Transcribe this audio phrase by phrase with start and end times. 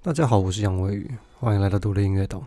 [0.00, 1.10] 大家好，我是杨威宇，
[1.40, 2.40] 欢迎来到独立音乐岛。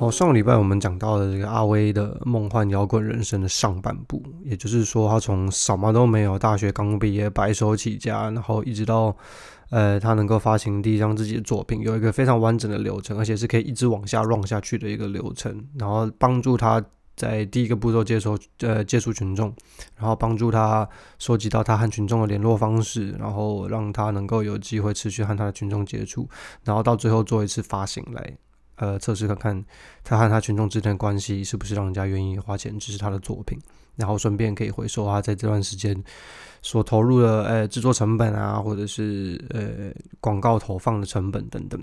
[0.00, 9.14] 好，上个礼拜我们讲到了这个阿威的梦幻摇滚人生的上半部，也就是说，他从什么都没有，大学刚毕业，白手起家，然后一直到
[9.68, 16.82] 呃，他能够发行第一张自己的作品，有一个非常完整的流程，而且是可以一直往下 run 下去的一个流程，然后帮助他
[17.14, 19.54] 在第一个步骤接收呃接触群众，
[19.98, 20.88] 然后帮助他
[21.18, 26.26] 收集到他和群众的联络方式，然后让他能够有机会持续和他的群众接触，
[26.64, 28.38] 然后到最后做一次发行来。
[28.80, 29.64] 呃，测试看看
[30.02, 33.58] 他和他群众之间的关系是不是让人家愿意花钱支持他的作品，
[33.96, 36.02] 然后顺便可以回收他在这段时间
[36.62, 41.78] 所投入的呃制作成本啊，或者是呃广告投放的成本等等。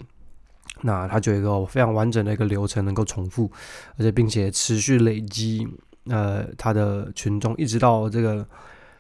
[0.82, 3.52] 那他就有一个非常完整的一个流程能够重复，
[3.98, 5.68] 而且并且持续累积
[6.06, 8.44] 呃他的群众，一直到这个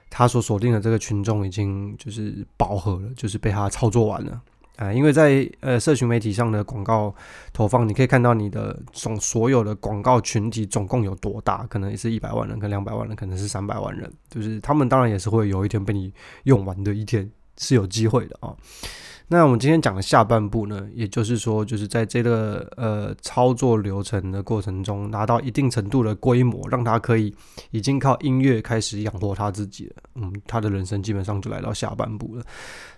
[0.09, 4.39] 他所锁定的这个群众已经就是饱和了，就是被他操作完了。
[4.77, 7.13] 啊，因为在呃社群媒体上的广告
[7.51, 18.55] 投放，你可以看到你的总所有的广告群体总共有多大，可能也是一百万人，跟两百万人，可能是三百万人，就是他们当然也是会有一天被你用完的一天是有机会的啊。
[19.29, 27.35] 那我们今天讲的下半部呢，也就是说，就是在这个呃操作流程的过程中，拿到一定程度的规模，让他可以
[27.71, 29.95] 已经靠音乐开始养活他自己了。
[30.15, 32.43] 嗯，他的人生基本上就来到下半部了。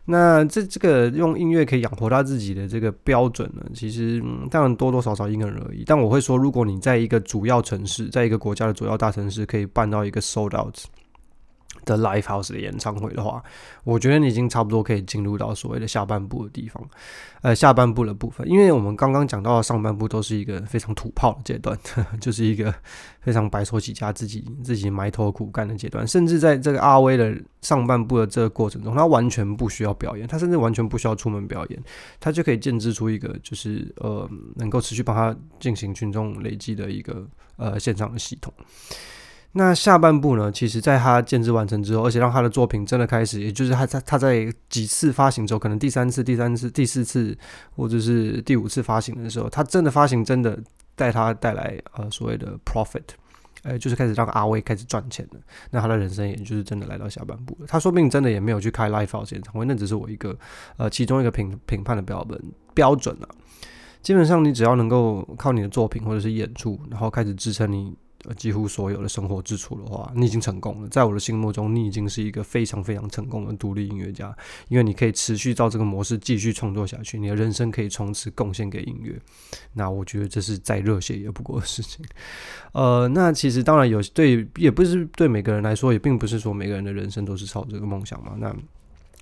[0.06, 5.84] 那这这个用音乐可以养活他自己的这个标准呢，其实当然多多少少因人而异。
[5.88, 10.76] 但我会说，如果你在一个主要城市，在一个国家的主要大城市，可以办到一个 sold out。
[11.90, 13.42] 的 live house 的演唱会的话，
[13.84, 16.88] 我觉得你已经差不多可以进入到所谓的下半部的地方，
[17.42, 21.78] 呃，下半部的部分，因为我们刚刚讲到的上半部都是一个非常土炮的阶段，
[22.22, 22.74] 就是一个
[23.22, 31.84] 非常白手起家、自己自己埋头苦干的阶段，甚至在这个阿威的上半部的这个过程中，他完全不需要表演，他甚至完全不需要出门表演，
[32.20, 37.28] 他就可以建制出一个就是呃，能够持续帮他进行群众累积的一个
[37.58, 38.54] 呃现场的系统。
[39.54, 40.52] 那下半部呢？
[40.52, 47.36] 其实，在他建制完成之后，而且让他的作品真的开始，也就是他在他在几次发行之后，可能第三次、第三次、第四次，
[47.76, 50.58] 或者是第五次发行的时候，他真的发行真的
[50.96, 53.02] 带他带来呃所谓的 profit，
[53.64, 55.40] 呃，就是开始让阿威开始赚钱了。
[55.72, 57.66] 那他的人生也就是真的来到下半部了。
[57.68, 60.38] 他说不定真的也没有去开 live house 演唱会，那只是我一个
[60.78, 62.40] 呃其中一个评评判的标本
[62.76, 63.28] 标准了。
[64.04, 67.98] 基本上，你只要能够靠你的作品或者是演出，然后开始支撑你。
[68.38, 70.90] 几乎所有的生活支出的话，你已经成功了。
[70.90, 74.36] 在我的心目中，你已经是一个非常非常成功的独立音乐家，
[74.68, 79.20] 因为你可以持续照这个模式继续创作下去，你的人生可以从此贡献给音乐。
[79.74, 82.06] 那我觉得这是再热血也不过的事情。
[82.74, 88.36] 呃，那其实当然有对，也不是对每个人来说，也并不是说每个人的人生都是朝这个梦想嘛。
[88.38, 88.54] 那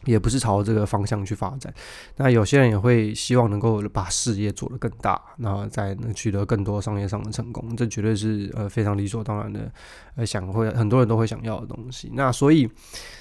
[0.08, 1.72] 也不是朝这个方向去发展，
[2.16, 9.70] 那有些人也会希望能够把事业做得更大，然后再能取得更多商业上的成功，这绝对是呃非常理所当然的，
[10.16, 12.10] 呃想会很多人都会想要的东西。
[12.14, 12.68] 那所以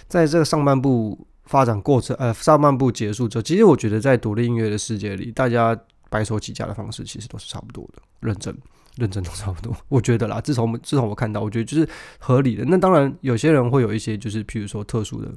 [0.07, 5.77] 在这个上半部发展过程，呃上半部结束之后，其实我觉得在独立音乐的世界里，大家
[6.09, 8.57] 白手起家的方式其实都是差不多的，认真
[8.95, 9.77] 认真都差不多。
[9.89, 11.89] 我觉得啦，自从我们自从我看到，我觉得就是
[12.21, 12.65] 合理的。
[12.65, 15.35] 那当然有些人会有一些就是譬如说特殊的。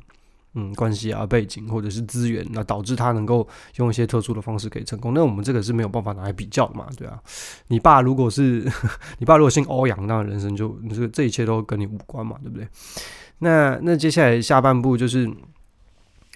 [0.56, 5.14] 嗯，关系啊，背景或者是资源，那导致他能够用一些特殊的方式可以成功。
[5.14, 7.22] 那我们这个是没有办法拿来比较嘛，对啊。
[7.68, 8.68] 你爸如果是
[9.20, 12.68] 你爸如果姓欧阳，那人生就这这一切都跟你无关嘛，对不对？
[13.38, 15.32] 那那接下来下半部就是，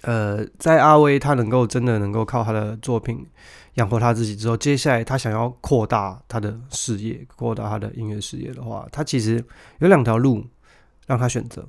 [0.02, 3.26] 呃，在阿威他能够真的能够靠他的作品
[3.74, 9.44] 养活他自己之后，接下来他想要扩大他的事业，扩大他的音乐事业的话，他其实
[9.80, 10.46] 有两条路
[11.08, 11.66] 让他选择。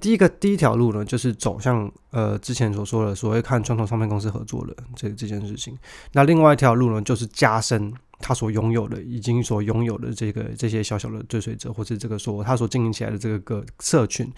[0.00, 5.76] 第一个第一条路呢，就是走向呃之前所说的所谓看传统唱片公司合作的这这件事情。
[6.12, 14.30] 那另外一条路呢，就是加深他所拥有的、已经所拥有的这个这些小小的追随者，或是这个说他所经营起来的这个个社群，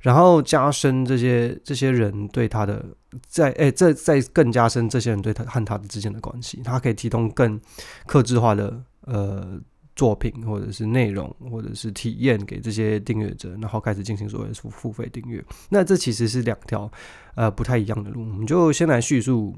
[0.00, 2.84] 然后加深这些这些人对他的
[3.28, 7.60] 在哎这再更加深这些人对他和他的之间的关系，他可以提供更
[8.06, 9.60] 克制化的呃。
[9.96, 15.42] 作品或者是内容或者是体验给这些订阅者，然后开始进行所谓的付付费订阅。
[15.70, 16.88] 那这其实是两条
[17.34, 18.20] 呃不太一样的路。
[18.20, 19.56] 我们就先来叙述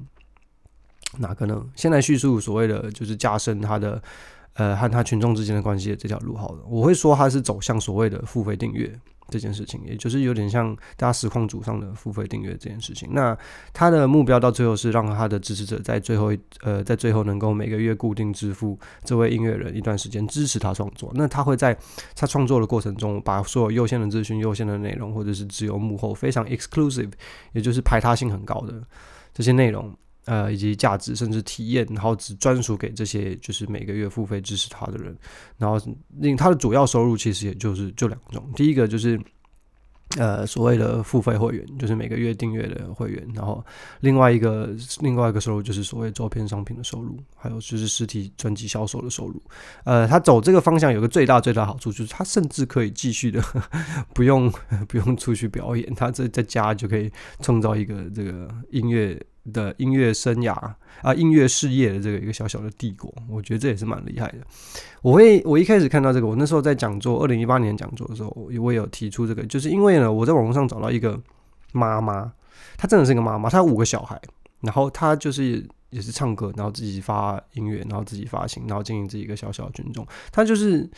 [1.18, 1.66] 哪个呢？
[1.74, 4.00] 先来叙述所谓的就是加深他的
[4.54, 6.62] 呃和他群众之间的关系的这条路好了。
[6.68, 8.98] 我会说他是走向所谓的付费订阅。
[9.28, 13.08] 这件事情，也就是有点像大家实况组上的付费订阅这件事情。
[13.12, 13.36] 那
[13.72, 16.32] 他的目标到最后是让他的支持者在最后
[16.62, 21.10] 呃在最后能够每个月固定支付这位音乐人一段时间支持他创作。
[21.14, 21.76] 那他会在
[22.16, 27.12] 他创作的过程中，把所有优先的资讯、优先的内容，或者是只有幕后非常 exclusive，
[27.52, 28.82] 也就是排他性很高的
[29.34, 29.94] 这些内容。
[30.28, 35.16] 呃，以及价值，甚至体验，然后只专属给这些就是每个月付费支持他的人，
[35.56, 35.80] 然后
[36.18, 39.18] 另他的主要收入其实也就是就两种，第一个就是。
[40.16, 43.62] 呃，所谓的付费会员就是每个月订阅的会员，然后
[44.00, 49.40] 另外一个另外一个收入就是所谓周边商品的收入，还有就是实体专辑销售的收入。
[49.84, 53.44] 呃，他走这个方向有个最大最大好处，就是他甚至可以继续的
[54.14, 54.50] 不用
[54.88, 59.22] 不用出去表演，他在在家就可以创造一个这个音乐。
[59.52, 60.52] 的音乐生涯
[61.02, 64.38] 啊，音乐事业的这个一个小小的帝国，我觉得这也是蛮厉害的。
[65.02, 68.30] 我会，我一开始看到这个，我那时候在讲座，二零一八年讲座的时候，
[68.60, 71.18] 我也有提出这个，就是因为呢，我在网络上找到一个
[71.72, 72.32] 妈妈，
[72.76, 74.20] 她真的是一个妈妈，她有五个小孩，
[74.60, 80.88] 然后她就是也是唱歌，然后自己发音乐，然后自己发行，然后经营自己一个小小的群众，她就是。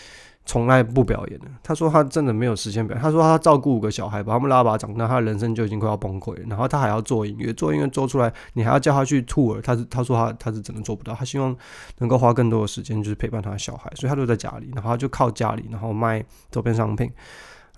[0.50, 1.46] 从来不表演的。
[1.62, 3.00] 他说他真的没有时间表演。
[3.00, 6.40] 他说他照顾五个小孩，把他们拉拔长大，他的人生就已经快要崩溃了。
[6.48, 11.14] 然后他还要做音乐，做音乐做出来，你还要叫他去 tour，他是他说他他是真的做不到。
[11.14, 11.56] 他希望
[11.98, 17.08] 能够花更多的时间，就是陪伴他的小孩，所以他就在家里，然后他就靠家里，然后卖周边商品，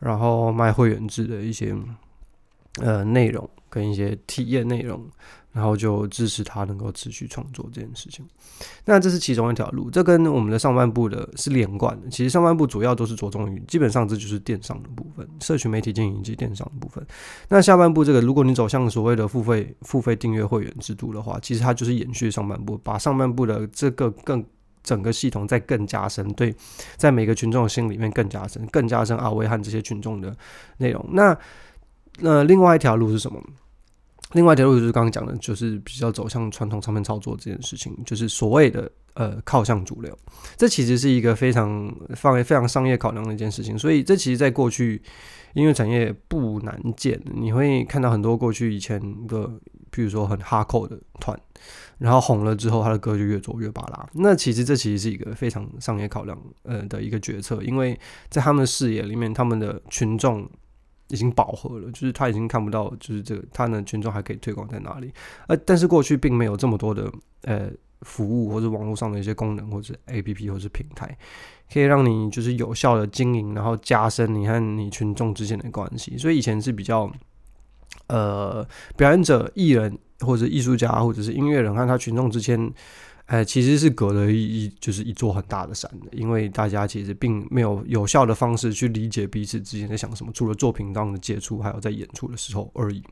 [0.01, 1.77] 然后卖会员制的一些
[2.81, 5.05] 呃内容跟一些体验内容。
[5.55, 8.27] 然后就支持他能够持续创作这件事情，
[8.87, 12.09] 那这是其中一条路，这跟我们的上半部的是连贯的。
[12.09, 17.07] 其实上半部主要都是着重于，基本上这就是电商的部分，社群媒体经营以及电商的部分。
[17.51, 24.43] 那下半部这个，如果你走向所谓的付费付费订阅会员制度的话，其实它就是延续上半部，把上半部的这个更
[24.83, 26.57] 整个系统再更加深，对，
[26.97, 30.35] 在每个群众的心里面更加深，更加深阿威和这些群众的
[30.79, 31.07] 内容。
[31.13, 31.37] 那
[32.21, 33.43] 那另外一条路是什么？
[34.33, 40.17] 另外一条路就是刚刚讲的，就是比较走向传统唱片操作这件事情，就是所谓的呃靠向主流。
[40.57, 45.03] 这其实是一个非常放非常商业考量的一件事情，所以这其实在过去
[45.53, 47.21] 音乐产业不难见。
[47.35, 49.51] 你会看到很多过去以前的，
[49.91, 51.39] 比如说很哈扣的团，
[51.99, 54.09] 然后红了之后，他的歌就越做越巴拉。
[54.15, 57.99] 那其实这其实是一个非常商业考量呃的一个决策，因为
[58.31, 60.49] 在他们的视野里面，他们的群众。
[61.13, 65.13] 已经饱和了，就是他已经看不到，就是这个他的群众还可以推广在哪里。
[65.47, 67.13] 呃，但是过去并没有这么多的
[67.43, 67.71] 呃
[68.01, 71.15] 服务或者网络上的一些功能，或者 A P P 或者平台，
[71.71, 76.17] 可以让你就是有效的经营，然后加深你和你群众之间的关系。
[76.17, 77.13] 所以以前是比较
[78.07, 78.67] 呃
[78.97, 82.73] 表演者、艺人或者艺术家或者是音乐人和他群众之间。
[83.33, 93.03] 哎，其实是隔了一一就是一座很大的山的，因为大家其实并没有有效的方式去理解彼此之间在想什么，除了作品当中的接触，还有在演出的时候而已。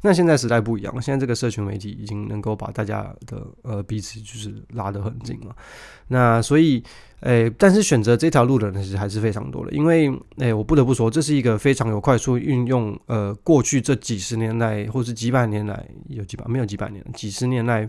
[0.00, 5.54] 那现在时代不一样，现在这个社群媒体已经能够把大家的呃彼此就是拉得很近了。
[6.08, 6.82] 那所以，
[7.22, 17.88] 哎，但是选择这条路的人其实还是非常多的，因为哎，我不得不说，这是一个非常有快速运用呃过去这几十年来，或是几百年来有几百没有几百年，几十年来。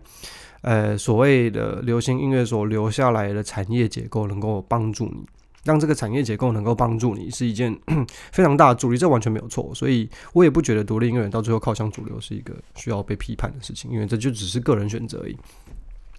[0.62, 5.26] 呃，所谓的流行音乐所留下来的产业结构，能够帮助你，
[5.66, 7.78] 让这个产业结构能够帮助你，是一件
[8.32, 9.72] 非常大的助力，这完全没有错。
[9.76, 15.38] 所以我也不觉得独立音乐人到最后靠向主流是一个需要被批判的事情，因为这就只是个人选择而已。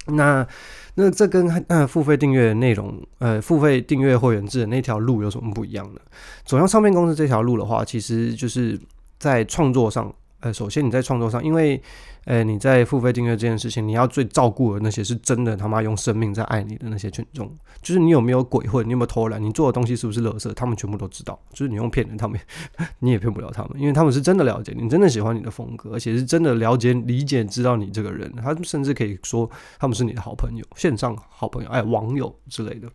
[0.07, 0.47] 那
[0.95, 6.01] 那这跟呃付费订阅内容，呃付费订阅会员制的那条路有什么不一样呢？
[6.45, 8.79] 走向唱片公司这条路的话，其实就是
[9.19, 10.15] 在创作上。
[10.45, 11.81] 呃，首先你在创作上，因为，
[12.27, 21.41] 呃，你在付费订阅这件事情，你要最照顾的那些是真的他妈用生命在爱你的那些群众，就是你有没有鬼混，你有没有偷懒，你做的东西是不是垃圾，他们全部都知道。
[21.55, 22.39] 就是你用骗人，他们
[23.01, 32.87] 你也骗不了他们，因为他们是真的了解你，真的喜欢你的风格，而且是真的了解、理解、知道你这个人，他甚至可以说他们是你的好朋友，线上好朋友，哎，网友之类的。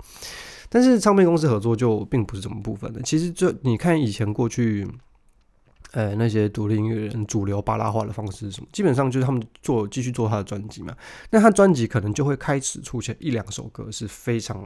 [0.70, 3.02] 但是唱片公司合作就并不是这么部分的。
[3.02, 4.88] 其实就你看以前过去。
[5.92, 8.68] 呃，那些独立音乐人主流巴拉化的方式是什么？
[8.72, 10.96] 基本上就是他们做继续做他的专辑嘛。
[11.32, 14.58] 那他专辑可能就会开始出现一两首歌是非常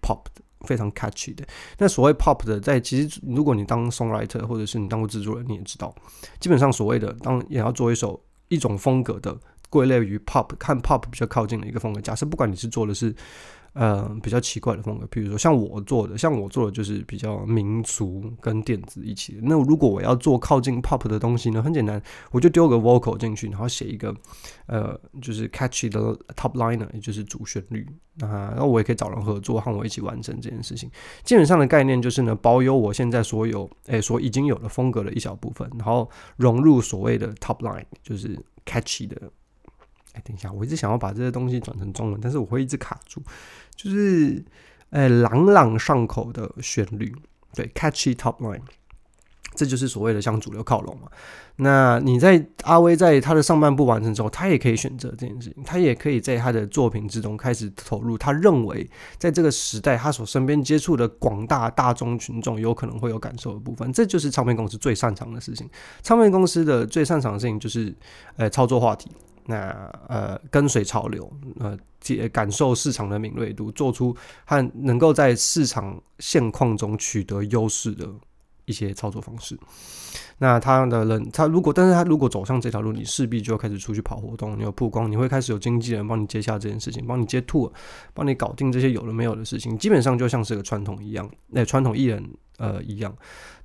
[0.00, 1.44] pop 的，非常 catchy 的。
[1.78, 5.94] 那所谓 pop 的，在其实如果你当 songwriter 或者是你当过制作人，你也知道，
[6.38, 9.36] 基本上所谓的当也要做一首一种风格的
[9.68, 12.00] 归类于 pop，看 pop 比较靠近的一个风格。
[12.00, 13.14] 假设不管你是做的是。
[13.78, 19.38] 呃，比较奇怪的风格，比如说像我做的，像我做的就是比较民俗跟电子一起。
[19.40, 24.12] 那如果我要做靠近 pop 的东西呢，很简单，我就丢个 vocal 进去，然后写一个
[24.66, 26.00] 呃，就是 catchy 的
[26.34, 27.86] top liner，也就是主旋律
[28.20, 28.50] 啊。
[28.50, 30.90] 然后我也可以找人合作，和我一起完成这件事情。
[31.22, 39.30] 基本上的概念就是呢，保有我现在所有诶所已经有的风格的一小部分，然后融入所谓的 top line，就是 catchy 的。
[40.24, 43.22] 等一下，我一直想要把这些东西转成中文，但是我会一直卡住。
[43.74, 44.44] 就是，
[44.90, 47.14] 呃，朗朗上口的旋律，
[47.54, 48.60] 对，catchy top line，
[49.54, 51.08] 这就是所谓的向主流靠拢嘛。
[51.60, 63.92] 那你在阿威在他的上半部完成之后，他也可以选择这件事情，他也可以在他的作品之中开始投入他认为在这个时代他所身边接触的广大大众群众有可能会有感受的部分。
[63.92, 65.68] 这就是唱片公司最擅长的事情。
[66.00, 67.92] 唱片公司的最擅长的事情就是，
[68.36, 69.10] 呃，操作话题。
[69.50, 74.14] 那呃，跟随潮流，呃，接感受市场的敏锐度，做出
[74.44, 78.06] 和能够在市场现况中取得优势的
[78.66, 79.58] 一些操作方式。
[80.36, 87.72] 那他的人，他如果，但是他如果走上这条路，你势必就要开始出去跑活动，你有曝光，你会开始有经纪人帮你接下这件事情，帮你接 to，
[88.12, 92.22] 帮你搞定这些有的没有的事情，基本上就像是个传统一样，那传统艺人
[92.58, 93.12] 呃一样。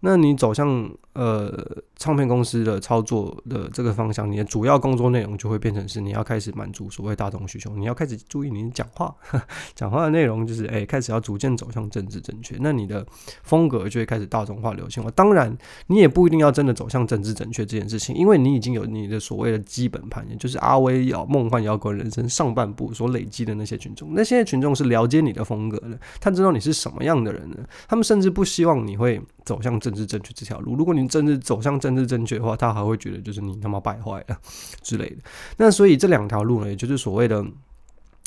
[0.05, 9.15] 那你走向呃唱片公司的操作的这个方向，你的主要工作内容就会变成是你要开始满足所谓大众需求，你要开始注意你讲话，
[9.73, 13.05] 讲话的内容就是哎开始要逐渐走向政治正确，那你的
[13.43, 15.09] 风格就会开始大众化、流行化。
[15.11, 15.57] 当然，
[15.87, 27.57] 你也不一定要真的走向政治正确这件事情，因为你已经有你的所谓的基本盘，也就是阿威摇梦幻摇滚人生上半部所累积的那些群众，那些群众是了解你的风格的，他知道你是什么样的人呢？
[27.87, 29.93] 他们甚至不希望你会走向政。
[29.93, 34.35] 治正确这条路，如果你政治走向政治正确的话，他还会觉得就是你他妈败坏了
[34.81, 35.17] 之类的。
[35.55, 37.45] 那所以这两条路呢，也就是所谓的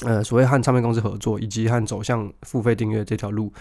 [0.05, 3.53] 呃，所谓和唱片公司合作，以及和走向付费订阅这条路，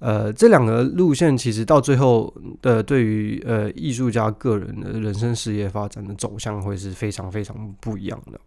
[0.00, 8.40] 呃，这两个路线其实到最后的对于呃艺术家个人的人生事业发展的走向会是非常非常不一样的。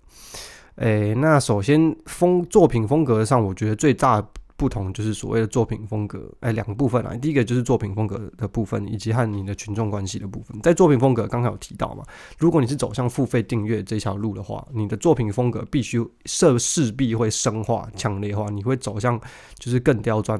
[0.76, 4.22] 诶，那首先风作品风格上，我觉得最大。
[4.62, 7.16] 不同就是所谓的作品风格，哎，两个部分啊。
[7.16, 10.56] 第一个就是作品风格的部分，以及和你的群众关系的部分。
[10.62, 12.04] 在作品风格，刚才有提到嘛，
[12.38, 19.20] 如果你是走向付费订阅这条路的话，你的作品风格必须设势必会深化、强烈化，你会走向
[19.56, 20.40] 就是更刁钻。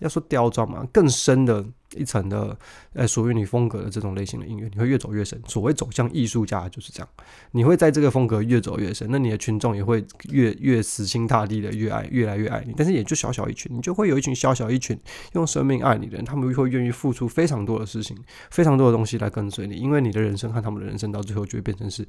[0.00, 1.64] 要说刁钻嘛，更深的
[1.96, 2.56] 一层的，
[2.92, 5.40] 呃，属于你风格的这种类型的音乐，你会越走越深。
[5.46, 7.08] 所谓走向艺术家就是这样，
[7.52, 12.74] 你会在这个风格越走越深，那你的群众也会越越死心塌地的越爱，越来越爱你。
[12.76, 14.98] 但是也就小小一群，你就会有一群小小一群
[15.32, 18.16] 用生命爱你的人，他们会愿意付出非常多的事情，
[18.50, 22.06] 非常多的东西来跟随你，因为你的人生和他们的人生到最后就会变成是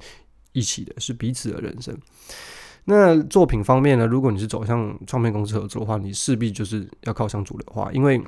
[0.52, 1.96] 一起的，是彼此的人生。
[2.90, 4.04] 那作品方面呢？
[4.04, 8.20] 如果你是走向唱片公司合作的话，你势必就是要靠向主流化，因为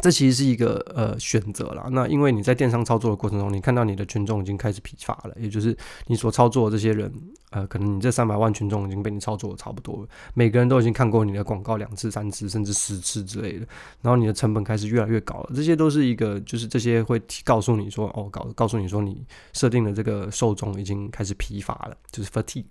[0.00, 1.88] 这其实是一个呃选择啦。
[1.90, 7.12] 那因为你在电商操作的过程中，你看到你的群众已经开始疲乏了，也就是你所操作的这些人，
[7.50, 13.66] 呃，可能你这三百万群众已经被你操作的差不多了，每个人都已经看过你的广告两次、三次，甚至十次之类的，
[14.00, 15.50] 然后你的成本开始越来越高了。
[15.52, 22.64] 这些都是一个，就是这些会告诉你说，哦，告告诉你说，你设定的这个受众已经开始疲乏了，就是 fatigue。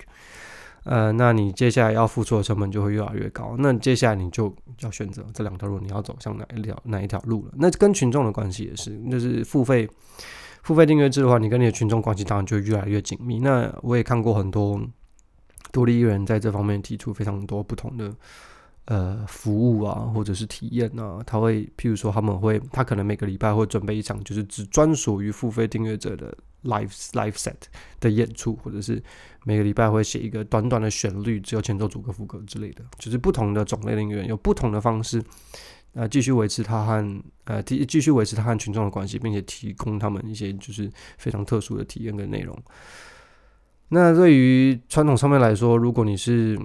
[0.92, 3.56] 呃，那你接下来要付出的成本就会越来越高。
[3.60, 7.54] 那接下来你就要选择这两条路，你要走向哪一条哪一条路了？
[7.58, 9.88] 那跟群众的关系也是，就是付费
[10.64, 13.38] 付费订阅制的话，你跟你的群众关系当然就越来越紧密。
[13.38, 14.82] 那我也看过很多
[15.72, 18.12] 独立艺人在这方面提出非常多不同的。
[18.90, 27.54] 呃，服务啊，或者是体验啊，他会，譬如说，他们会，他可能每个礼拜会准备一场，就是只专属于付费订阅者的 live live set
[28.00, 29.00] 的演出，或者是
[29.44, 35.24] 每个礼拜会写一个短短的旋律，只有前奏、主歌、副歌之类的，就是不同的种类的音乐，有不同的方式，
[35.94, 42.58] 呃，继续维持他和呃，继继续维持他和群众的关系，并且提供他们一些就是非常特殊的体验跟内容。
[43.90, 46.60] 那对于传统上面来说，如果你是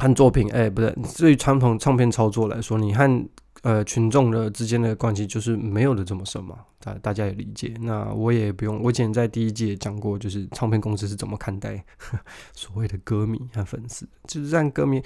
[0.00, 3.28] 和作品，哎，不对，对于传统唱片操作来说，你和
[3.62, 7.74] 呃群众的之间的关系就是没有的这么深嘛，大大家也理解。
[7.80, 11.84] 那我也不用，我以前在第一季也讲过，就是唱片公司是怎么看待
[12.54, 15.02] 所谓的歌迷和粉丝，就是让歌迷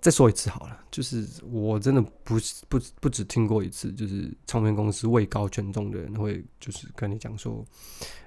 [0.00, 7.64] 再说一次好了，就是我真的不是不不只听过一次，就是唱片公司位高权重的人会就是跟你讲说。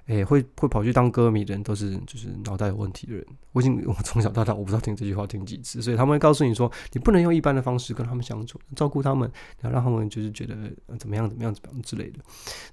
[0.08, 3.26] 诶，会会跑去当歌迷的人都是就是脑袋有问题的人。
[3.52, 10.56] 我已经我从小到大我不知道听这句话听几次，所以他们会告诉你说，你不能用一般的方式跟他们相处，照顾他们，然后让他们就是觉得
[10.98, 12.20] 怎么样怎么样怎么样之类的。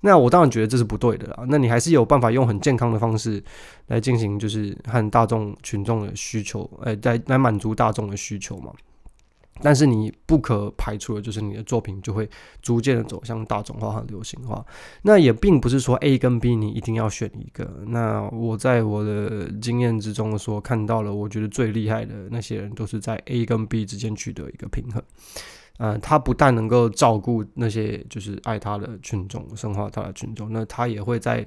[0.01, 1.45] 那我当然觉得这是不对的啦。
[1.49, 3.43] 那你还是有办法用很健康的方式
[3.89, 8.73] 来进行，就是和大众群众的需求，诶，来来满足大众的需求嘛。
[9.63, 12.29] 但是你不可排除的就是你的作品就会
[12.61, 14.65] 逐渐的走向大众化和流行化。
[15.03, 17.83] 那也并不是说 A 跟 B 你一定要选一个。
[17.87, 25.03] 那我在我的经验之中说看到了，我觉得最厉害的那些人都是在 A 跟 B 之间取得一个平衡。
[25.79, 31.47] 呃，他不但能够照顾那些就是爱他的群众，生化他的群众，那他也会在。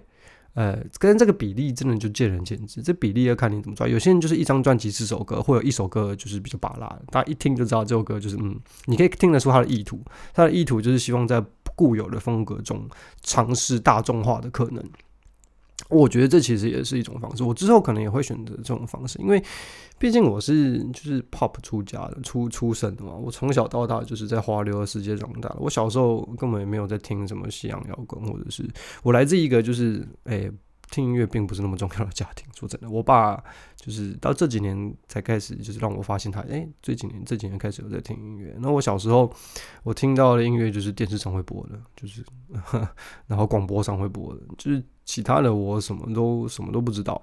[0.57, 3.87] 呃，跟这个比例真的就见仁见智，这比例要看你怎么抓。
[3.87, 10.01] 有些人就是一张专辑四首歌，或者一首歌就是比较拔拉，大家一听就知道这首歌就是嗯，你可以听得出他的意图，
[10.33, 11.39] 他的意图就是希望在
[11.75, 12.89] 固有的风格中
[13.21, 14.83] 尝试大众化的可能。
[15.89, 19.41] 我觉得这其实也是一种方式，我之后可能也会选择这种方式，因为
[19.98, 28.67] 毕竟我是就是 pop 出家的出出生的嘛，我从小到大就是在花流的世界长大的，我小时候根本也没有在听什么西洋摇滚，或者是
[29.03, 30.51] 我来自一个就是诶。
[30.89, 32.48] 听音乐并不是那么重要的家庭。
[32.53, 33.41] 说真的，我爸
[33.75, 38.56] 就是到这几年才开始，就是让我发现他，哎，这几年这几年开始有在听音乐。
[38.60, 39.32] 那我小时候，
[39.84, 42.24] 我听到的音乐就是电视上会播的，就是
[43.27, 47.22] 然后广播上会播的，就是其他的我什么都什么都不知道。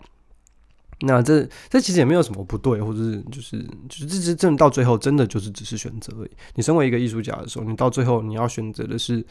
[1.07, 6.31] 那这这其实也没有什么不对，或者是就是就是这这真到最后真的就是只是选择而已。
[6.55, 9.25] 你身为一个艺术家的时候，你到最后你要选择的是，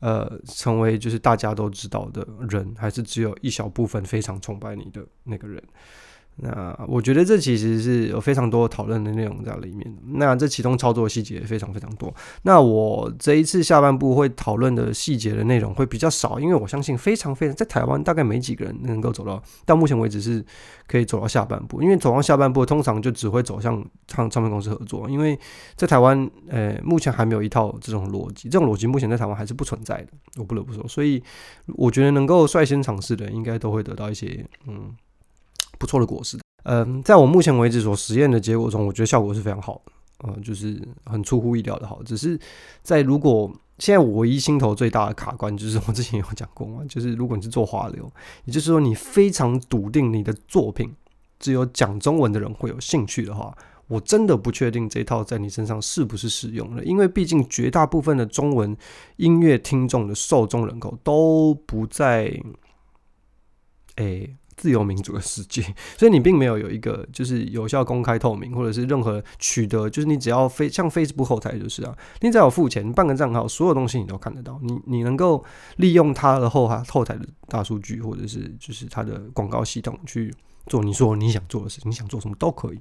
[0.00, 5.62] 呃，成为就是大家都知道的人，还是只有一小部分非常崇拜你的那个人？
[6.42, 9.94] 那我觉得这其实是有非常多讨论的内容在里面。
[10.14, 12.12] 那这其中操作细节非常非常多。
[12.42, 20.42] 那我这一次下半部会讨论的细节的内容会比较少，因为我相信非常非常在台湾大概没几个人能够走到到目前为止是
[20.86, 21.82] 可以走到下半部。
[21.82, 25.38] 因为走到下半部通常就只会走向唱唱片公司合作，因为
[25.76, 30.08] 在台湾呃目前还没有一套这种逻辑，这种逻辑目前在台湾还是不存在的。
[30.38, 31.22] 我不得不说，所以
[31.66, 34.90] 我觉得能够率先尝试的应该都会得到一些嗯。
[35.80, 39.92] 不错的果实，嗯，在我目前为止所实验的结果中，我觉得效果是非常好的，
[40.28, 42.02] 嗯，就是很出乎意料的好。
[42.02, 42.38] 只是
[42.82, 48.12] 在如果现在我唯一心头最大的卡关，就是我之前有讲过嘛， 就是如果你是做华流，
[48.44, 50.94] 也就是说你非常笃定你的作品
[51.38, 53.56] 只有讲中文的人会有兴趣的话，
[53.88, 58.76] 我真的不确定这套在你身上是不是适用了，因为毕竟绝大部分的中文
[59.16, 62.38] 音乐听众的受众人口都不在，
[63.96, 64.36] 诶。
[64.60, 65.62] 自由民主的世界，
[65.96, 74.60] 所以你并没有有一个就是有效、公开、透明，或者是任何取得，就是你只要非像 Facebook 后台就是啊，你只要付钱办个账号，所有东西你都看得到。
[74.62, 75.42] 你你能够
[75.76, 80.30] 利用它的后台后台的大数据，或者是就是它的广告系统去
[80.66, 82.78] 做你说你想做的事情，你想做什么都可以。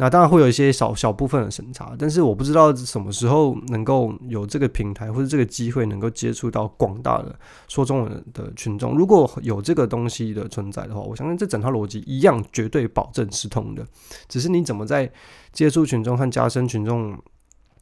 [0.00, 8.96] 那当然会有一些小小部分的审查，但是我不知道什么时候能够有这个平台或者这个机会能够接触到广大的说中文的群众。
[8.96, 13.86] 如果有这个东西的存在的话，我相信这整套逻辑一样绝对保证是通的。
[14.26, 15.12] 只是你怎么在
[15.52, 17.14] 接触群众和加深群众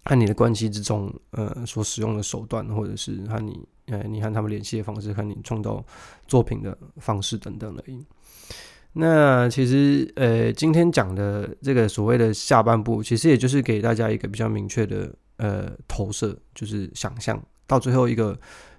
[0.05, 5.85] 和你的关系之中，呃，所使用的手段，或者是和你呃你和他们联系的方式，和你创造
[6.27, 8.05] 作品的方式等等而已。
[9.01, 18.37] 那其实，呃，今天讲的这个所谓的下半部，其实也就是给大家一个比较明确的呃投射，就是想象到最后一个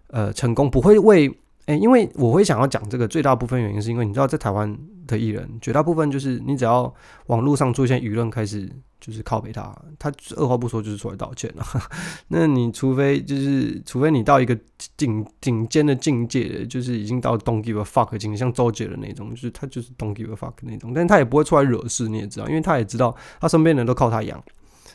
[0.08, 1.34] 呃成功不会为。
[1.69, 6.91] 哎，因为我会想要讲这个最大部分原因，是因为你知道，在台湾的艺人，绝大部分就是你只要
[7.27, 8.67] 网络上出现舆论开始
[8.99, 11.63] 就是靠北他，他二话不说就是出来道歉了。
[12.27, 14.58] 那你除非就是除非你到一个
[14.97, 24.43] 顶顶尖的境界，就是已经到 don't give a fuck 境界，像周杰伦那种，就是他就是 don't give a fuck 那种，但他也不会出来惹事，你也知道，因为他也知道他身边人都靠他养。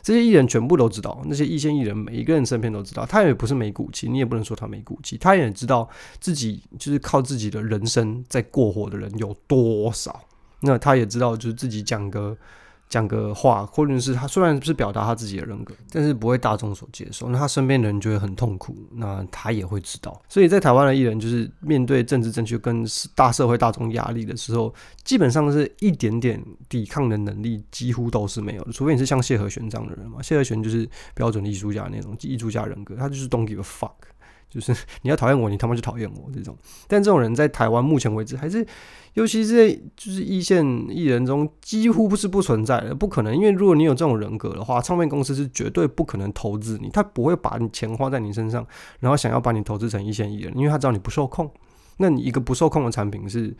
[0.05, 5.89] 这些艺人全部都知道，那些一线艺人每一个人身边都知道，他也不是没骨气，你也不能说他没骨气，他也知道
[6.19, 10.21] 自己就是靠自己的人生在过活的人有多少，
[10.59, 12.37] 那他也知道就是自己讲个。
[12.87, 20.21] 讲个话，或者是他虽然是表达他自己的人格，但是不会大众所接受，那他身边的人就会很痛苦，那他也会知道。
[20.29, 30.21] 所以在台湾的艺人，就是面对政治正确跟大社会大众压力的时候，基本上是一点点抵抗的能力几乎都是没有的，除非你是像谢和弦这样的人嘛。
[30.21, 33.91] 谢和弦就是标准的艺术家那种艺术家人格，他就是 don't give a fuck。
[34.55, 36.57] 就是你要讨厌我，你他妈就讨厌我这种。
[36.87, 38.65] 但这种人在台湾目前为止还是，
[39.15, 43.35] 尤其是在就是一线艺人中，几乎不是不存在的，不可能。
[43.35, 48.65] 因为如果你有这种人格的话，唱片公司是绝对不可能投资你，他不会把你钱花在你身上，
[49.01, 51.51] 然后想要把你投资成一线艺人，因为他知道你不受控。
[51.97, 53.55] 那你一个不受控的产品是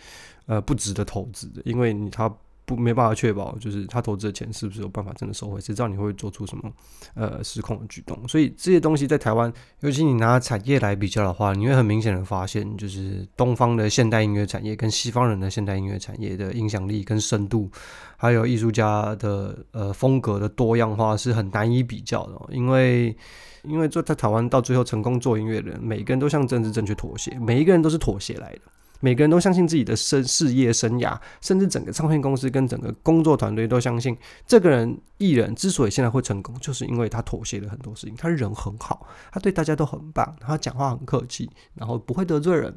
[0.45, 2.34] 呃不值得投资的，因为你他。
[2.65, 5.62] 不没办法确保，就是他投资的钱是不是有办法真的收回？
[5.62, 6.71] 谁知道你会做出什么
[7.13, 8.28] 呃失控的举动？
[8.28, 17.69] 所以这些东西在台湾，尤其你拿产业来比较的话，你会很明显的发现，就是东方的现代音乐产业跟西方人的现代音乐产业的影响力跟深度，
[18.17, 22.41] 还有艺术家的呃风格的多样化是很难以比较的。
[22.49, 23.15] 因为
[23.63, 28.62] 因为做在台湾到最后成功做音乐的人，每个人都向政治正确妥协，每一个人都是妥协来的。
[28.99, 38.15] 每个人都相信自己的生事业生涯，甚至整个唱片公司跟整个工作团队都相信，这个人艺人之所以现在会成功，就是因为他妥协了很多事情。
[38.15, 42.73] 他人很好，他对大家都很棒，他讲话很客气，然后不会得罪人。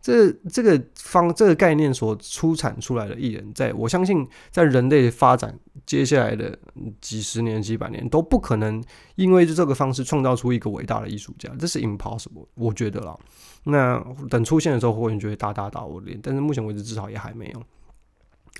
[0.00, 6.58] 这这个方这个概念所出产出来的艺人，在我相信，在人类发展接下来的
[7.00, 8.82] 几十年、几百年，都不可能
[9.14, 13.16] 因为这个方式创造出一个伟大的艺术家，这是 impossible，我觉得啦。
[13.64, 17.62] 那等出现的时候，或许就会大大打我脸，但是目前为止至少也还没有。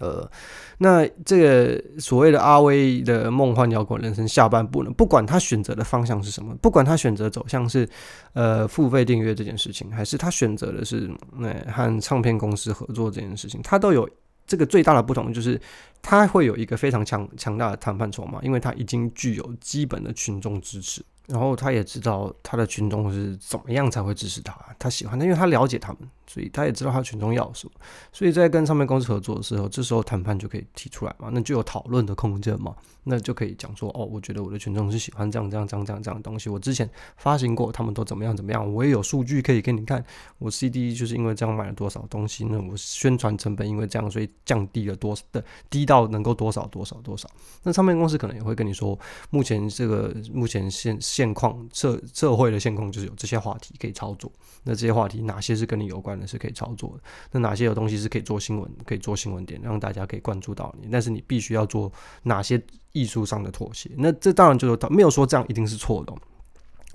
[0.01, 0.29] 呃，
[0.79, 7.87] 那这个所谓的阿威的梦幻摇滚人生下半部呢，不管他选择的方向是什么，不管他选择走向是
[8.33, 14.09] 呃付费订阅这件事情，还是他选择的是那和唱片公司合作这件事情，他都有
[14.47, 15.61] 这个最大的不同，就是
[16.01, 21.05] 他会有一个非常强强大的谈判筹码，因为他已经具有基本的群众支持。
[21.27, 27.73] 然后他也知道他的群众是怎么样才会支持他，他喜欢他，因为他了解他们，所以他也知道他群众要什么。
[28.13, 36.51] 所以在跟唱片公司合作的时候，这时候谈判就可以提出来嘛，那就有讨论的空间嘛，那就可以讲说，哦，我觉得我的群众是喜欢这样这样这样这样这样的东西。
[36.51, 40.05] 我之前发行过，他们都怎么样怎么样，我也有数据可以给你看。
[40.39, 47.29] 我 CD 就是因为这样买了多少东西，那我宣传成本因为这样，所以降低了多的低到能够多少多少多少。
[47.63, 48.99] 那唱片公司可能也会跟你说，
[49.31, 54.33] 目前这个目前现现况社社会的现况就是有这些话题可以操作，
[54.64, 57.03] 那这些话题哪些是跟你有关的，是可以操作的？
[57.33, 60.88] 那哪些有东西是可以做新闻，可以做新闻点，让大家可以关注到你？
[60.90, 62.59] 但是你必须要做哪些
[62.92, 63.90] 艺术上的妥协？
[63.98, 66.14] 那这当然就是没有说这样一定是错的，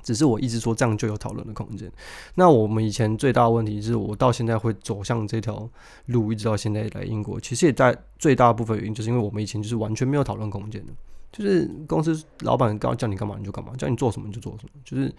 [0.01, 1.91] 只是我一直说这样就有讨论的空间。
[2.34, 5.69] 那我们以前最大的问题是我到现在会走向这条
[6.08, 10.91] 路，一直到现在来英国，其实也在最大部分原因就是因为我们以前就是完全没有讨论空间的。
[11.32, 15.13] 就是公司老板告叫你干嘛你就干嘛，叫你做什么你就做什么，就是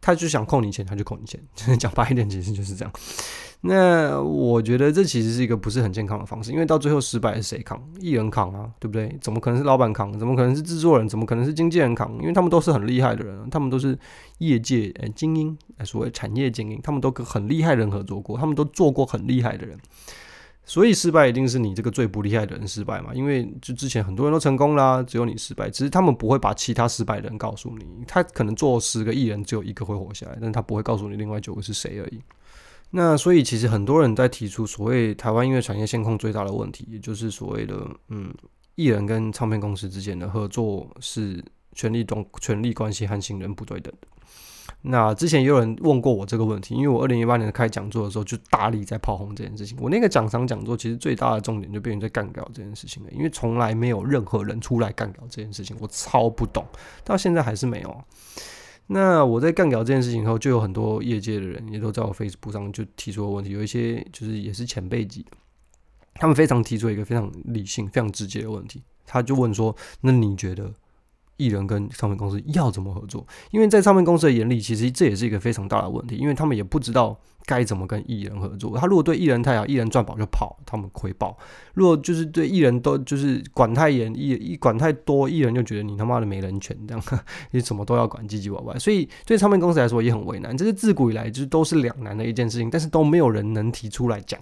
[0.00, 1.40] 他就想扣你钱他就扣你钱，
[1.78, 2.92] 讲白一点其实就是这样。
[3.66, 7.82] 那我觉得这其实是一个不是很健康的方式，因为到最后失败是谁扛？
[7.98, 9.16] 艺人扛啊，对不对？
[9.22, 10.12] 怎么可能是老板扛？
[10.18, 11.08] 怎么可能是制作人？
[11.08, 12.12] 怎么可能是经纪人扛？
[12.20, 13.98] 因为他们都是很厉害的人，他们都是
[14.36, 19.78] 业界精英，所谓产业精英，他们都跟很厉害人合作过，他们都做过很厉害的人。
[20.66, 23.12] 所以失败一定是你这个最不厉害的人失败嘛？
[23.12, 25.68] 因为就之前很多人都成功啦，只有你失败。
[25.68, 32.20] 只是他们不会把其他失败的人告诉你，他可能做十个艺人只有一个会活下来，但他不会告诉你另外九个是谁而已。
[32.90, 38.32] 那所以其实很多人在提出所谓台湾音乐产业现控最大的问题，也就是所谓的嗯，
[38.76, 44.08] 艺人跟唱片公司之间的合作是权力中权力关系和信任不对等的。
[44.86, 49.78] 那之前也有人问过我这个问题，因为我二零一八年开讲座的时候就大力在炮轰这件事情。
[49.80, 56.62] 我那个讲场讲座其实最大的重点就变成在干掉这件事情了，因为从来没有任何人出来干掉这件事情，我超不懂，
[57.02, 58.04] 到现在还是没有。
[58.86, 65.24] 那我在干掉这件事情后，就有很多业界的人也都在我 Facebook 上就提出了问题，有一些就是也是前辈级，
[66.16, 70.70] 他们非常提出一个非常理性、非常直接的问题，他就问说：“那你觉得？”
[71.36, 73.26] 艺人跟唱片公司要怎么合作？
[73.50, 78.78] 因为在唱片公司的眼里，其实这也是一个非常大的问题，因为他们也不知道该怎么跟艺人合作。
[78.78, 81.36] 他如果对艺人太好，艺人赚饱就跑，他们亏爆；
[81.74, 87.04] 如果就是对艺人都就是管太严，艺一管太多，艺人就觉得你他妈的没人权，这样
[87.50, 88.78] 你什么都要管，唧唧歪歪。
[88.78, 94.40] 所以对唱片公司来说也很为难，这是自古以来就是都是两难的一件事情，但是都没有人能提出来讲。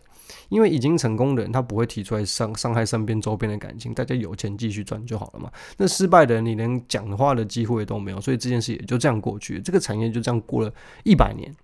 [0.49, 5.51] 因为已经成功的人，他不会提出来伤伤害身边周边的感情，大家有钱继续赚就好了嘛。
[5.77, 10.73] 那失败的人，你连讲话的机会都没有，所以这件事也就这样过去，这个产业就这样过了
[11.05, 11.55] 一百年，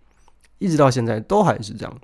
[0.58, 2.00] 一直到现在都还是这样。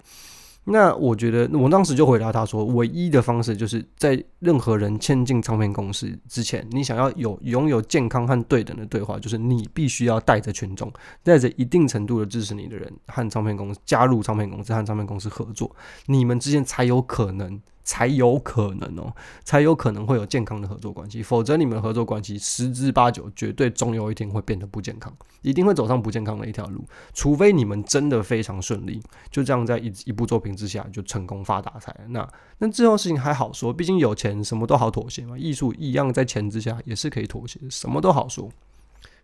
[0.65, 10.91] 那我觉得，我当时就回答他说，唯一的方式就是在任何人签进唱片公司之前，你想要有拥有健康和对等的对话，就是你必须要带着群众，
[11.23, 15.75] 带着一定程度的支持你的人和唱片公司加入唱片公司和唱片公司合作，
[16.07, 17.61] 你们之间才有可能。
[17.85, 26.83] 才有可能哦，才有可能会有健康的合作关系，否则你们合作关系十之八九绝对总有一天会变得不健康，一定会走上不健康的一条路。
[27.13, 32.27] 除非你们真的非常顺利，就这样在一一部作品之下就成功发大财，那
[32.59, 35.37] 那之后事情还好说，毕竟有钱什么都好妥协嘛。
[35.37, 38.49] 艺术一样在钱之下也是可以妥协，什么都好说。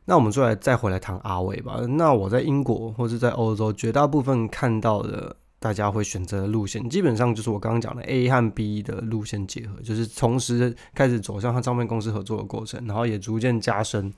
[0.05, 1.81] 那我们再来再回来谈阿伟吧。
[1.88, 5.37] 那我在英国或是在欧洲绝大部分看到的。
[5.61, 14.12] 大家会选择的路线，基本上就是我刚刚讲的 A 和 B 的路线结合，就是同时开始走向和唱片公司合作的过程，然后也逐渐加深。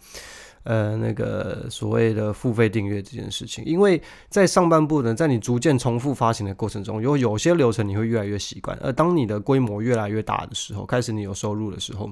[0.64, 12.08] 呃，那个所谓的付费订阅这件事情，因为在上半部呢，在你逐渐重复发行的过程中，有有些流程你会越来越习惯，而当你的规模越来越大的时候，开始你有收入的时候。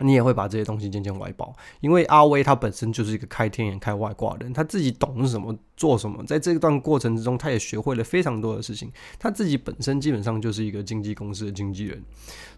[0.00, 8.90] 你也会把这些东西渐渐外包，因为阿威他本身就是一个开天眼、开外挂的人，他自己懂什么做什么，在这段过程之中，他也学会了非常多的事情。
[9.18, 12.02] 他自己本身基本上就是一个经纪公司的经纪人，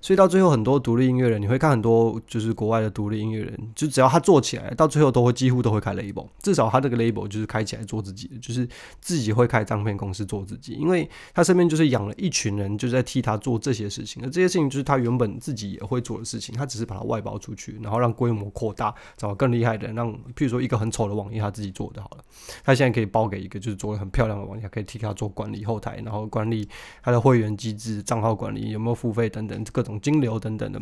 [0.01, 8.69] 所以到最后很多独立音乐人，你会看很多就是国外的独立音乐人，就只要他做起来，到最后都会几乎都会开 label，至少他这个 label 就是开起来做自己的，就是
[9.01, 17.30] 自己会开唱片公司做自己，因为他身边就是养了一群人，就在替他做这些事情，而这些事情就是他原本自己也会做的事情，他只是把它外包。
[17.31, 22.25] 包出去，然后让规模扩大，找更厉害的，让譬如说一个很丑的网页他自己做的好了，
[22.65, 26.69] 他现在可以包给一个就是做的很漂亮的网页，可以替他做管理后台，然后管理
[27.03, 30.81] 他的会员机制、账号管理有没有付费等等各种金流等等的，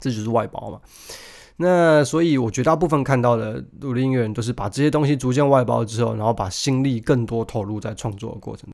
[0.00, 0.80] 这就是外包嘛。
[1.60, 8.70] 那所以我绝大部分看到的独立音乐人都是把这些东西逐渐外包之后，然后把心力更多投入在创作的过程。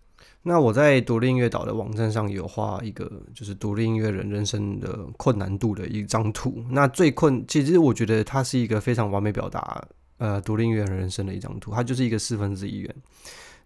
[0.47, 6.63] 那我在独立音乐岛的网站上有画一个，就是独立音乐人人生的困难度的一张图。
[6.71, 9.83] 那最困，其实我觉得它是一个非常完美表达，
[10.19, 11.71] 呃，独立音乐人人生的一张图。
[11.73, 12.95] 它就是一个四分之一圆。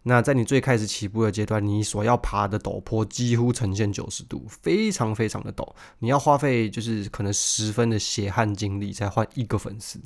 [0.05, 5.69] 那在你最开始起步的阶段，你所要爬的陡坡几乎呈现九十度，非常非常的陡。
[5.99, 10.01] 你要花费就是可能十分的血汗精力才换一个粉丝。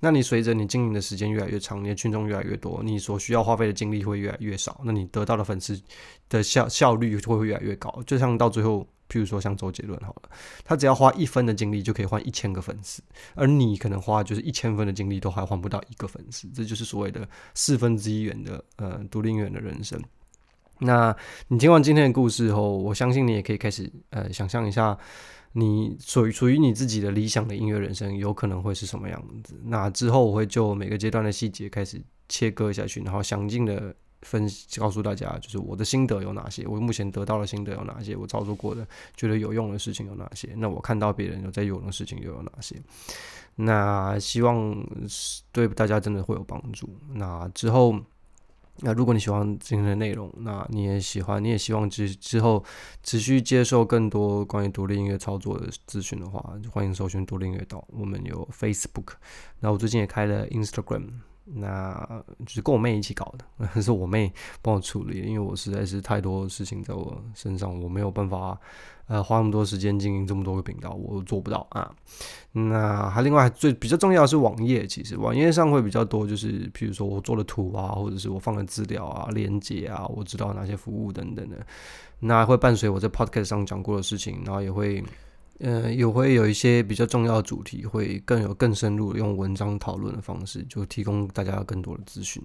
[0.00, 5.80] 那你随着你经营的时间越来越长，你的群众越来越多，你所需要花费的精力会越来越少，那你得到的粉丝
[6.28, 8.02] 的效效率就会越来越高。
[8.06, 8.86] 就像到最后。
[9.08, 10.30] 譬如说像周杰伦好了，
[10.64, 13.02] 他只要花一分的精力就可以换一千个粉丝，
[13.34, 20.00] 而你可能花就是一千分的精力都还换不到一个粉丝，这就是所谓的四分之一元的呃独立元的人生。
[20.78, 21.16] 那
[21.48, 24.96] 你听完今天的故事后，我相信你也可以开始呃想象一下，
[25.52, 29.58] 你属于属于你自己的理想的音乐人生有可能会是什么样子。
[29.64, 33.94] 那之后我会就每个阶段的细节开始切割下去，然后详尽的。
[34.22, 42.76] 分告诉大家，就是我的心得有哪些，我目前得到的心得有哪些，我操作过的觉得有用的事情有哪些，那我看到别人有在用的事情又有哪些？
[43.56, 44.76] 那希望
[45.50, 46.88] 对大家真的会有帮助。
[47.14, 47.98] 那之后，
[48.80, 52.64] 那如果你喜欢今天的内容，那你也喜欢，你也希望之之后
[53.02, 57.84] 持续接受更多关于独立音乐操作的资讯的话，欢迎搜寻独立音乐岛。
[57.88, 59.14] 我们有 Facebook，
[59.58, 61.27] 那我最近也开了 Instagram。
[61.54, 68.58] 那就是跟我妹一起搞的， 是我妹帮我处理，因为我实在是太多事情在我身上，我没有办法
[69.06, 71.90] 呃花那么多时间经营这么多个频道，我做不到啊。
[72.52, 81.56] 那还另外最比较重要的是网页，其实网页上会比较多，就是比如说我做的图啊，或者是我放的资料啊、链接啊，我知道哪些服务等等的，
[82.20, 85.02] 那会伴随我在 Podcast 上讲过的事情，然后也会。
[85.60, 92.42] 嗯，也会有一些比较重要的主题，会更有更深入的用文章讨论的方式，就提供大家更多的资讯、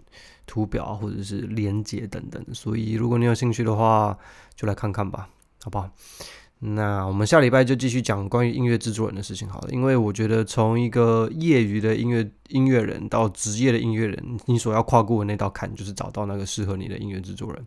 [0.47, 2.43] 图表或者是连接等等。
[2.54, 4.17] 所以，如果你有兴趣的话，
[4.56, 5.30] 就来看看吧，
[5.63, 5.89] 好不好？
[6.65, 9.69] 那我们下礼拜就继续讲关于音乐制作人的事情，好了。
[9.69, 17.65] 因为我觉得从一个业余的音乐音乐人到职业的音乐人，你所要跨过的那道坎，就是找到那个适合你的音乐制作人。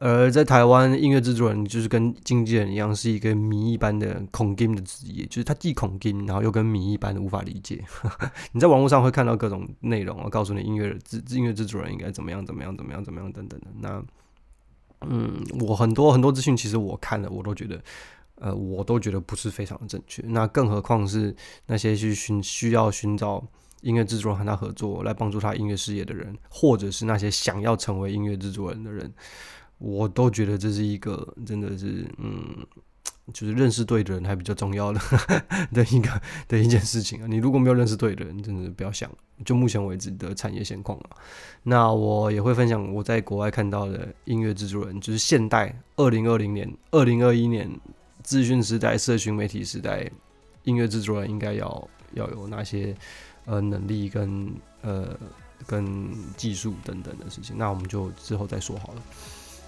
[0.00, 7.84] 而在台湾，音乐制作人就是跟经纪人一样，是一个谜一般的恐 game 的职业，就是他既恐惊然后又跟谜一般的无法理解。
[8.52, 13.66] 你在网络上会看到各种内容啊，告诉你音乐制音乐制作人应该怎么样怎么样怎么样怎么样等等的。
[13.78, 14.02] 那，
[15.02, 17.78] 嗯，我很多很多资讯，其实我看了，我都觉得，
[18.36, 20.22] 呃，我都觉得不是非常的正确。
[20.26, 21.36] 那更何况是
[21.66, 23.46] 那些去寻需要寻找
[23.82, 29.12] 音乐制作人和他合作来帮助他音乐事业的人，或者是那些想要成为音乐制作人的人。
[29.80, 32.64] 我都觉得这是一个真的是，嗯，
[33.32, 35.00] 就是认识对的人还比较重要的
[35.72, 37.26] 的一个的一件事情啊。
[37.26, 39.10] 你如果没有认识对的人，真的不要想。
[39.42, 41.16] 就目前为止的产业现况啊，
[41.62, 47.66] 那我也会分享我在国外看到的音乐制作人，就是现代二零二零年、二零二一年
[48.22, 50.10] 资讯时代、社群媒体时代，
[50.64, 52.94] 音乐制作人应该要要有哪些
[53.46, 55.18] 呃能力跟呃
[55.66, 57.56] 跟技术等等的事情。
[57.56, 59.02] 那我们就之后再说好了。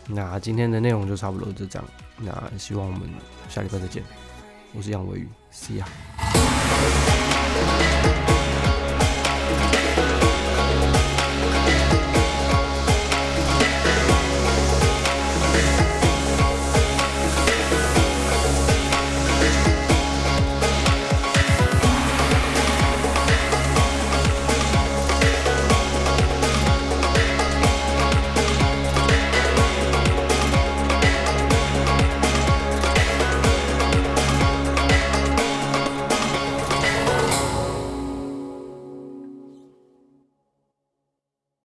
[0.07, 1.88] 那今天的内容就差不多就这样
[2.19, 3.09] 那希望我们
[3.49, 4.03] 下礼拜再见。
[4.75, 5.85] 我是杨伟宇 see ya